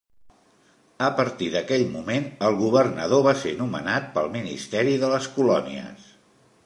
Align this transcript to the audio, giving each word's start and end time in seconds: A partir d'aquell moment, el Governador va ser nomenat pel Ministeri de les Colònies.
A 1.07 1.09
partir 1.17 1.49
d'aquell 1.55 1.83
moment, 1.91 2.25
el 2.47 2.57
Governador 2.61 3.23
va 3.29 3.35
ser 3.43 3.53
nomenat 3.63 4.09
pel 4.17 4.33
Ministeri 4.39 4.97
de 5.05 5.13
les 5.13 5.29
Colònies. 5.39 6.09